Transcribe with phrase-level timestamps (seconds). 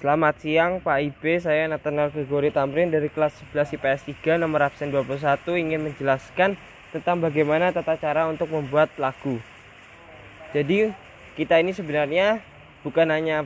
[0.00, 4.88] Selamat siang Pak IB, saya Nathaniel Gregory Tamrin dari kelas 11 IPS 3 nomor absen
[4.88, 5.12] 21
[5.60, 6.56] ingin menjelaskan
[6.88, 9.36] tentang bagaimana tata cara untuk membuat lagu.
[10.56, 10.88] Jadi
[11.36, 12.40] kita ini sebenarnya
[12.80, 13.44] bukan hanya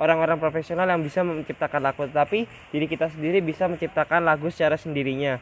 [0.00, 5.36] orang-orang profesional yang bisa menciptakan lagu, tetapi diri kita sendiri bisa menciptakan lagu secara sendirinya.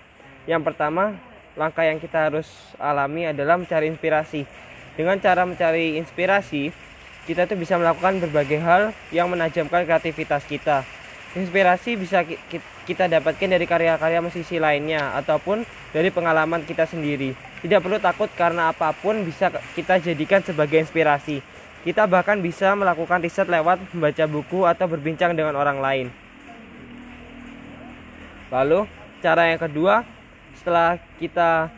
[0.50, 1.14] Yang pertama,
[1.54, 2.50] langkah yang kita harus
[2.82, 4.42] alami adalah mencari inspirasi.
[4.98, 6.74] Dengan cara mencari inspirasi,
[7.26, 10.86] kita tuh bisa melakukan berbagai hal yang menajamkan kreativitas kita.
[11.36, 12.24] Inspirasi bisa
[12.88, 17.36] kita dapatkan dari karya-karya musisi lainnya ataupun dari pengalaman kita sendiri.
[17.60, 21.44] Tidak perlu takut karena apa pun bisa kita jadikan sebagai inspirasi.
[21.84, 26.06] Kita bahkan bisa melakukan riset lewat membaca buku atau berbincang dengan orang lain.
[28.48, 28.86] Lalu,
[29.20, 30.06] cara yang kedua,
[30.56, 31.68] setelah kita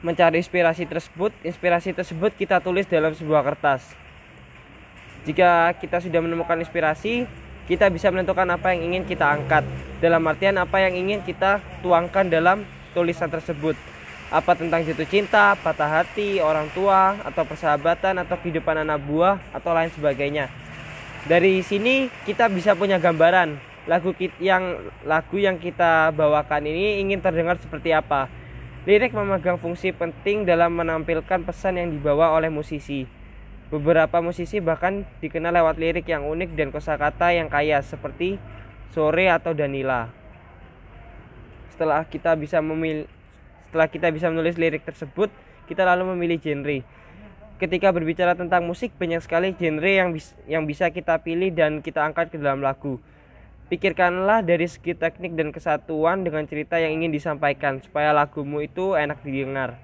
[0.00, 4.07] mencari inspirasi tersebut, inspirasi tersebut kita tulis dalam sebuah kertas.
[5.28, 7.28] Jika kita sudah menemukan inspirasi,
[7.68, 9.60] kita bisa menentukan apa yang ingin kita angkat.
[10.00, 12.64] Dalam artian apa yang ingin kita tuangkan dalam
[12.96, 13.76] tulisan tersebut.
[14.32, 19.76] Apa tentang jatuh cinta, patah hati, orang tua, atau persahabatan, atau kehidupan anak buah, atau
[19.76, 20.48] lain sebagainya.
[21.28, 27.60] Dari sini kita bisa punya gambaran lagu yang lagu yang kita bawakan ini ingin terdengar
[27.60, 28.32] seperti apa.
[28.88, 33.17] Lirik memegang fungsi penting dalam menampilkan pesan yang dibawa oleh musisi.
[33.68, 38.40] Beberapa musisi bahkan dikenal lewat lirik yang unik dan kosakata yang kaya seperti
[38.96, 40.08] Sore atau Danila.
[41.76, 43.04] Setelah kita bisa memilih
[43.68, 45.28] setelah kita bisa menulis lirik tersebut,
[45.68, 46.80] kita lalu memilih genre.
[47.60, 52.00] Ketika berbicara tentang musik, banyak sekali genre yang bis, yang bisa kita pilih dan kita
[52.00, 52.96] angkat ke dalam lagu.
[53.68, 59.20] Pikirkanlah dari segi teknik dan kesatuan dengan cerita yang ingin disampaikan supaya lagumu itu enak
[59.20, 59.76] didengar.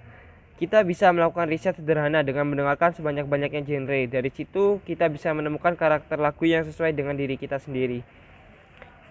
[0.55, 4.01] Kita bisa melakukan riset sederhana dengan mendengarkan sebanyak-banyaknya genre.
[4.07, 8.07] Dari situ kita bisa menemukan karakter lagu yang sesuai dengan diri kita sendiri.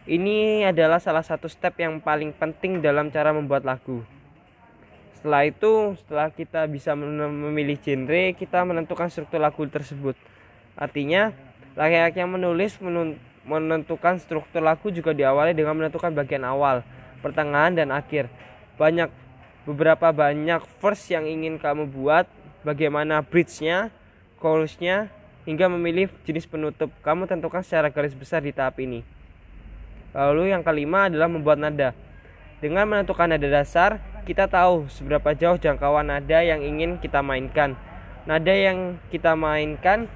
[0.08, 4.03] Ini adalah salah satu step yang paling penting dalam cara membuat lagu.
[5.15, 10.20] Setelah itu, setelah kita bisa memilih genre, kita menentukan struktur lagu tersebut.
[10.75, 11.31] Artinya,
[11.80, 12.75] laki-laki yang menulis
[13.48, 16.83] menentukan struktur lagu juga diawali dengan menentukan bagian awal,
[17.23, 18.27] pertengahan, dan akhir.
[18.75, 19.08] Banyak
[19.63, 22.27] beberapa banyak verse yang ingin kamu buat,
[22.67, 23.91] bagaimana bridge-nya,
[24.39, 25.07] chorus-nya,
[25.43, 26.91] hingga memilih jenis penutup.
[27.03, 29.03] Kamu tentukan secara garis besar di tahap ini.
[30.13, 31.91] Lalu yang kelima adalah membuat nada.
[32.63, 37.75] Dengan menentukan nada dasar, kita tahu seberapa jauh jangkauan nada yang ingin kita mainkan.
[38.23, 40.07] Nada yang kita mainkan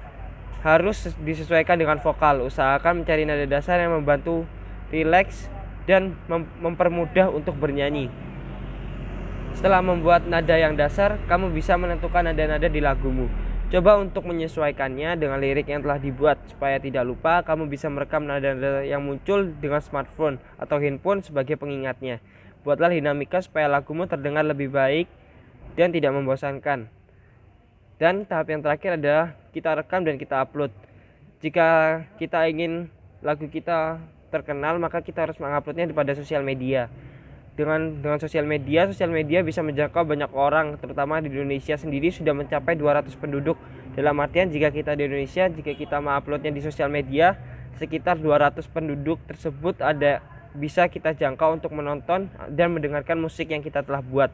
[0.64, 2.48] harus disesuaikan dengan vokal.
[2.48, 4.48] Usahakan mencari nada dasar yang membantu
[4.88, 5.52] rileks
[5.84, 6.16] dan
[6.60, 8.27] mempermudah untuk bernyanyi.
[9.56, 13.30] Setelah membuat nada yang dasar, kamu bisa menentukan nada-nada di lagumu.
[13.68, 18.80] Coba untuk menyesuaikannya dengan lirik yang telah dibuat supaya tidak lupa kamu bisa merekam nada-nada
[18.80, 22.24] yang muncul dengan smartphone atau handphone sebagai pengingatnya.
[22.64, 25.04] Buatlah dinamika supaya lagumu terdengar lebih baik
[25.76, 26.88] dan tidak membosankan.
[28.00, 30.72] Dan tahap yang terakhir adalah kita rekam dan kita upload.
[31.44, 32.88] Jika kita ingin
[33.20, 34.00] lagu kita
[34.32, 36.88] terkenal, maka kita harus menguploadnya pada sosial media
[37.58, 42.30] dengan dengan sosial media sosial media bisa menjangkau banyak orang terutama di Indonesia sendiri sudah
[42.30, 43.58] mencapai 200 penduduk.
[43.98, 47.34] Dalam artian jika kita di Indonesia jika kita menguploadnya di sosial media
[47.82, 50.22] sekitar 200 penduduk tersebut ada
[50.54, 54.30] bisa kita jangkau untuk menonton dan mendengarkan musik yang kita telah buat.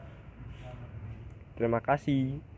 [1.57, 2.54] Terima kasih